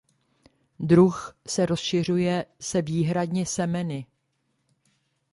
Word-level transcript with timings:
Druh 0.79 1.31
se 1.47 1.65
rozšiřuje 1.65 2.45
se 2.59 2.81
výhradně 2.81 3.45
semeny. 3.45 4.05